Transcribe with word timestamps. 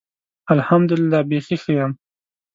الحمدالله. 0.53 1.19
بیخي 1.29 1.55
ښۀ 1.61 1.71
یم. 1.77 1.91